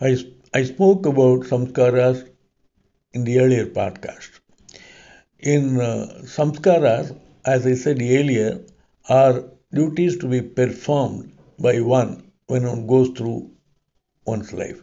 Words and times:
I, 0.00 0.16
I 0.54 0.62
spoke 0.64 1.04
about 1.06 1.40
samskaras 1.40 2.28
in 3.12 3.24
the 3.24 3.38
earlier 3.40 3.66
podcast. 3.66 4.40
In 5.38 5.80
uh, 5.80 6.22
samskaras, 6.24 7.14
as 7.44 7.66
I 7.66 7.74
said 7.74 8.00
earlier, 8.00 8.64
are 9.08 9.44
duties 9.74 10.16
to 10.18 10.28
be 10.28 10.40
performed 10.42 11.32
by 11.58 11.80
one 11.80 12.32
when 12.46 12.64
one 12.66 12.86
goes 12.86 13.10
through 13.10 13.50
one's 14.24 14.52
life. 14.52 14.82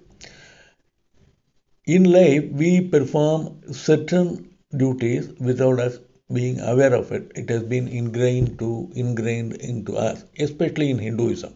In 1.88 2.04
life, 2.04 2.52
we 2.52 2.82
perform 2.82 3.74
certain 3.74 4.56
duties 4.78 5.30
without 5.40 5.80
us 5.80 5.98
being 6.32 6.60
aware 6.60 6.94
of 6.94 7.12
it. 7.12 7.32
It 7.34 7.50
has 7.50 7.64
been 7.64 7.88
ingrained 7.88 8.60
to 8.60 8.92
ingrained 8.94 9.54
into 9.54 9.98
us, 9.98 10.24
especially 10.38 10.92
in 10.92 11.00
Hinduism. 11.00 11.56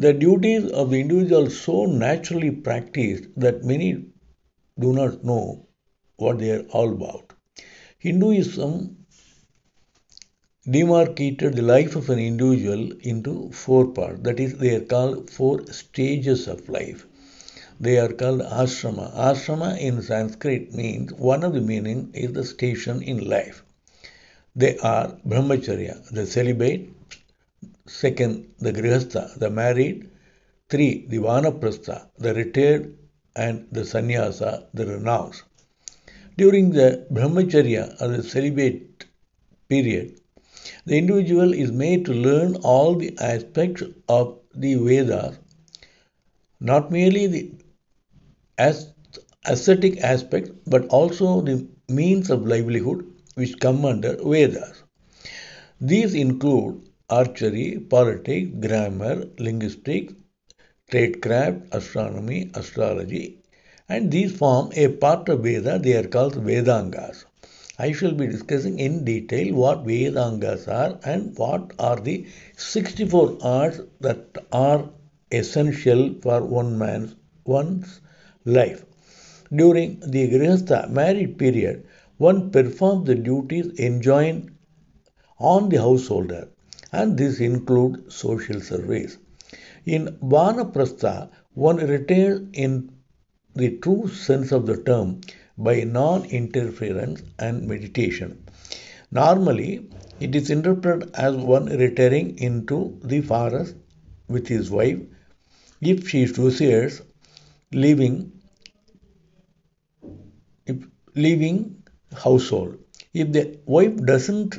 The 0.00 0.12
duties 0.12 0.70
of 0.70 0.90
the 0.90 1.00
individual 1.00 1.50
so 1.50 1.84
naturally 1.84 2.52
practiced 2.52 3.24
that 3.36 3.64
many 3.64 4.04
do 4.78 4.92
not 4.92 5.24
know 5.24 5.66
what 6.18 6.38
they 6.38 6.52
are 6.52 6.66
all 6.70 6.92
about. 6.92 7.32
Hinduism 7.98 9.04
demarcated 10.70 11.54
the 11.54 11.62
life 11.62 11.96
of 11.96 12.10
an 12.10 12.20
individual 12.20 12.92
into 13.00 13.50
four 13.50 13.88
parts. 13.88 14.20
That 14.22 14.38
is, 14.38 14.58
they 14.58 14.76
are 14.76 14.84
called 14.84 15.30
four 15.30 15.66
stages 15.72 16.46
of 16.46 16.68
life. 16.68 17.04
They 17.80 17.98
are 17.98 18.12
called 18.12 18.42
ashrama. 18.42 19.12
Ashrama 19.16 19.80
in 19.80 20.00
Sanskrit 20.02 20.72
means 20.74 21.12
one 21.12 21.42
of 21.42 21.54
the 21.54 21.60
meaning 21.60 22.10
is 22.14 22.32
the 22.34 22.44
station 22.44 23.02
in 23.02 23.28
life. 23.28 23.64
They 24.54 24.78
are 24.78 25.18
brahmacharya, 25.26 26.08
the 26.10 26.24
celibate, 26.24 26.88
second 27.88 28.54
the 28.58 28.72
grihastha, 28.72 29.38
the 29.38 29.50
married, 29.50 30.08
three 30.68 31.06
the 31.08 31.18
vanaprastha, 31.18 32.08
the 32.18 32.34
retired, 32.34 32.96
and 33.34 33.66
the 33.72 33.84
sannyasa, 33.84 34.68
the 34.74 34.86
renounced. 34.86 35.42
During 36.36 36.70
the 36.70 37.06
brahmacharya 37.10 38.00
or 38.00 38.08
the 38.08 38.22
celibate 38.22 39.06
period, 39.68 40.20
the 40.86 40.98
individual 40.98 41.52
is 41.52 41.72
made 41.72 42.04
to 42.04 42.12
learn 42.12 42.56
all 42.56 42.94
the 42.94 43.16
aspects 43.18 43.82
of 44.08 44.38
the 44.54 44.74
Vedas, 44.74 45.38
not 46.60 46.90
merely 46.90 47.26
the 47.26 47.52
ascetic 49.44 50.00
aspect, 50.00 50.50
but 50.66 50.86
also 50.88 51.40
the 51.40 51.66
means 51.88 52.28
of 52.30 52.46
livelihood 52.46 53.04
which 53.34 53.58
come 53.60 53.84
under 53.84 54.16
Vedas. 54.16 54.82
These 55.80 56.14
include 56.14 56.87
archery, 57.10 57.78
politics, 57.78 58.50
grammar, 58.60 59.24
linguistics, 59.38 60.14
tradecraft, 60.90 61.62
astronomy, 61.72 62.50
astrology, 62.54 63.38
and 63.88 64.10
these 64.10 64.36
form 64.36 64.70
a 64.74 64.88
part 64.88 65.28
of 65.28 65.42
Veda. 65.42 65.78
They 65.78 65.96
are 65.96 66.06
called 66.06 66.34
Vedangas. 66.36 67.24
I 67.78 67.92
shall 67.92 68.12
be 68.12 68.26
discussing 68.26 68.78
in 68.78 69.04
detail 69.04 69.54
what 69.54 69.84
Vedangas 69.84 70.66
are 70.68 70.98
and 71.04 71.36
what 71.38 71.72
are 71.78 71.96
the 72.00 72.26
64 72.56 73.38
arts 73.40 73.80
that 74.00 74.26
are 74.52 74.90
essential 75.30 76.14
for 76.20 76.42
one 76.42 76.76
man's 76.76 77.14
one's 77.44 78.00
life. 78.44 78.84
During 79.54 80.00
the 80.00 80.28
Grihastha 80.28 80.90
married 80.90 81.38
period, 81.38 81.84
one 82.18 82.50
performs 82.50 83.06
the 83.06 83.14
duties 83.14 83.78
enjoined 83.78 84.50
on 85.38 85.68
the 85.68 85.78
householder, 85.78 86.48
and 86.92 87.16
this 87.16 87.40
includes 87.40 88.14
social 88.14 88.60
service. 88.60 89.18
In 89.84 90.16
Vanaprastha, 90.22 91.30
one 91.54 91.76
retains 91.76 92.48
in 92.52 92.90
the 93.54 93.76
true 93.78 94.08
sense 94.08 94.52
of 94.52 94.66
the 94.66 94.76
term 94.82 95.20
by 95.56 95.84
non 95.84 96.24
interference 96.26 97.22
and 97.38 97.66
meditation. 97.66 98.44
Normally, 99.10 99.88
it 100.20 100.34
is 100.34 100.50
interpreted 100.50 101.10
as 101.14 101.34
one 101.34 101.66
retiring 101.66 102.38
into 102.38 102.98
the 103.02 103.20
forest 103.20 103.74
with 104.28 104.46
his 104.46 104.70
wife 104.70 104.98
if 105.80 106.08
she 106.08 106.26
desires 106.26 107.00
leaving 107.72 108.32
if 110.66 110.76
leaving 111.14 111.82
household. 112.12 112.78
If 113.14 113.32
the 113.32 113.58
wife 113.64 113.96
doesn't 114.04 114.58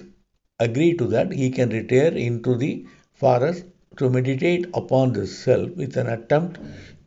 agree 0.59 0.93
to 0.95 1.07
that, 1.07 1.31
he 1.31 1.49
can 1.49 1.69
retire 1.69 2.13
into 2.13 2.55
the 2.55 2.85
forest 3.13 3.65
to 3.97 4.09
meditate 4.09 4.67
upon 4.73 5.13
the 5.13 5.27
self 5.27 5.69
with 5.71 5.97
an 5.97 6.07
attempt 6.07 6.59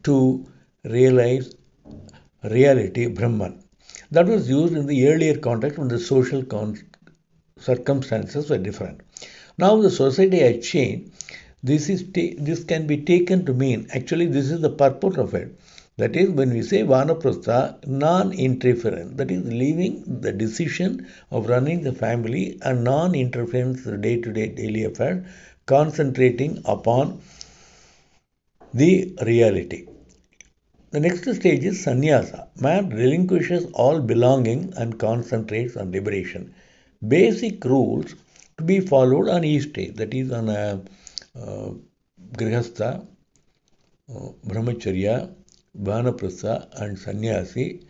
to 0.05 0.47
realize 0.85 1.55
reality, 2.45 3.07
Brahman. 3.07 3.63
That 4.11 4.27
was 4.27 4.49
used 4.49 4.75
in 4.75 4.87
the 4.87 5.09
earlier 5.09 5.39
context 5.39 5.79
when 5.79 5.89
the 5.89 5.99
social 5.99 6.43
con- 6.45 6.79
circumstances 7.59 8.51
were 8.51 8.59
different. 8.59 9.01
Now 9.59 9.81
the 9.81 9.91
society 9.91 10.41
has 10.41 10.67
changed. 10.67 11.13
This 11.63 11.89
is 11.89 12.03
ta- 12.05 12.35
this 12.39 12.65
can 12.65 12.87
be 12.87 12.99
taken 12.99 13.47
to 13.47 13.55
mean 13.55 13.87
actually 13.95 14.27
this 14.27 14.51
is 14.51 14.61
the 14.61 14.71
purport 14.71 15.17
of 15.19 15.35
it. 15.35 15.55
That 16.03 16.17
is 16.17 16.31
when 16.31 16.51
we 16.53 16.63
say 16.63 16.83
vanaprastha, 16.83 17.87
non-interference. 17.87 19.17
That 19.19 19.31
is 19.31 19.45
leaving 19.45 20.21
the 20.21 20.33
decision 20.33 21.07
of 21.31 21.49
running 21.49 21.83
the 21.85 21.93
family 21.93 22.59
and 22.63 22.83
non-interference 22.83 23.87
in 23.87 24.01
day-to-day 24.01 24.49
daily 24.49 24.83
affair, 24.83 25.25
concentrating 25.67 26.61
upon 26.65 27.21
the 28.75 29.15
reality. 29.25 29.87
The 30.91 30.99
next 30.99 31.33
stage 31.37 31.65
is 31.65 31.85
sannyasa. 31.85 32.49
Man 32.59 32.91
relinquishes 32.91 33.67
all 33.73 34.01
belonging 34.01 34.73
and 34.77 34.99
concentrates 34.99 35.77
on 35.77 35.93
liberation. 35.93 36.53
Basic 37.07 37.65
rules 37.65 38.17
to 38.59 38.65
be 38.65 38.81
followed 38.81 39.29
on 39.29 39.45
each 39.45 39.69
stage, 39.69 39.95
that 39.97 40.13
is 40.13 40.33
on 40.33 40.49
a 40.49 40.83
uh, 41.37 41.71
grihastha, 42.33 43.07
uh, 44.13 44.29
brahmacharya, 44.49 45.33
vanaprastha, 45.79 46.69
and 46.81 46.99
sannyasi 46.99 47.87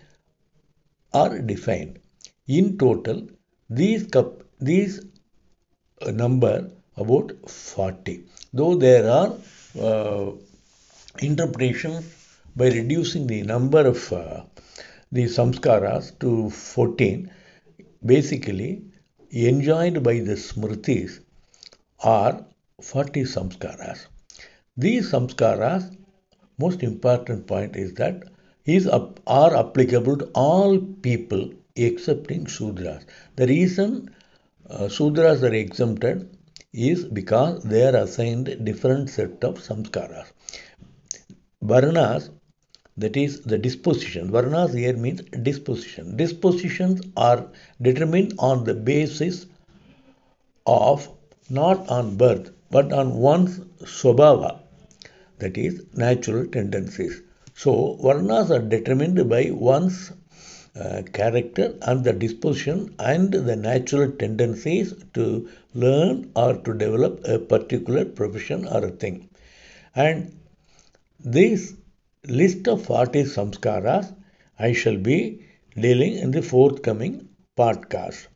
are 1.13 1.39
defined. 1.39 1.99
In 2.47 2.79
total, 2.79 3.29
these 3.69 4.07
cup, 4.07 4.43
these 4.61 5.05
uh, 6.01 6.11
number 6.11 6.71
about 6.97 7.33
40. 7.49 8.25
Though 8.53 8.75
there 8.75 9.11
are 9.11 9.35
uh, 9.81 10.33
interpretations 11.21 12.05
by 12.55 12.69
reducing 12.69 13.27
the 13.27 13.43
number 13.43 13.87
of 13.87 14.13
uh, 14.13 14.43
the 15.11 15.25
samskaras 15.25 16.19
to 16.21 16.51
14, 16.51 17.31
basically 18.05 18.83
enjoined 19.33 20.03
by 20.03 20.15
the 20.21 20.37
smritis 20.37 21.21
are 22.03 22.45
40 22.81 23.23
samskaras. 23.23 24.07
These 24.77 25.13
samskaras, 25.13 25.97
most 26.59 26.83
important 26.83 27.47
point 27.47 27.77
is 27.77 27.95
that 27.95 28.25
is 28.65 28.87
are 28.87 29.57
applicable 29.57 30.17
to 30.19 30.27
all 30.35 30.79
people 30.79 31.51
excepting 31.75 32.47
Sudras. 32.47 33.05
The 33.37 33.47
reason 33.47 34.15
uh, 34.69 34.89
Sudras 34.89 35.43
are 35.43 35.55
exempted 35.55 36.37
is 36.73 37.05
because 37.05 37.63
they 37.65 37.87
are 37.87 37.97
assigned 37.97 38.65
different 38.65 39.11
set 39.11 39.43
of 39.45 39.59
samskaras. 39.59 40.27
Varnas 41.63 42.31
that 42.97 43.17
is 43.17 43.41
the 43.41 43.59
disposition. 43.59 44.31
Varnas 44.31 44.75
here 44.75 44.97
means 44.97 45.23
disposition. 45.23 46.17
Dispositions 46.17 47.01
are 47.17 47.47
determined 47.81 48.35
on 48.39 48.65
the 48.65 48.75
basis 48.75 49.47
of 50.67 51.09
not 51.49 51.89
on 51.89 52.17
birth 52.17 52.51
but 52.71 52.93
on 52.93 53.15
one's 53.15 53.59
swabhava, 53.85 54.62
that 55.39 55.59
is 55.59 55.85
natural 55.95 56.47
tendencies. 56.47 57.23
So 57.55 57.99
varnas 58.03 58.51
are 58.51 58.67
determined 58.67 59.29
by 59.29 59.51
one's 59.51 60.13
uh, 60.75 61.03
character 61.13 61.75
and 61.83 62.03
the 62.03 62.13
disposition 62.13 62.95
and 62.99 63.33
the 63.33 63.57
natural 63.57 64.11
tendencies 64.13 64.95
to 65.15 65.49
learn 65.75 66.31
or 66.35 66.55
to 66.55 66.73
develop 66.75 67.21
a 67.25 67.39
particular 67.39 68.05
profession 68.05 68.67
or 68.67 68.87
a 68.87 68.91
thing. 68.91 69.29
And 69.95 70.39
this 71.21 71.75
list 72.27 72.69
of 72.69 72.87
40 72.87 73.25
samskaras 73.25 74.15
I 74.59 74.73
shall 74.73 74.97
be 74.97 75.47
dealing 75.77 76.15
in 76.15 76.31
the 76.33 76.43
forthcoming 76.43 77.29
podcast. 77.57 78.27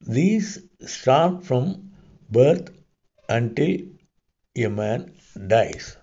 These 0.00 0.60
start 0.86 1.44
from 1.44 1.92
birth 2.30 2.70
until 3.28 3.78
a 4.56 4.68
man 4.68 5.12
dies. 5.48 5.97